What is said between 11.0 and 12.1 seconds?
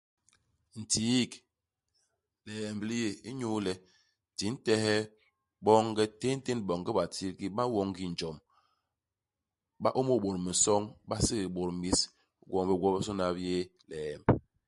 ba ségék bôt mis; i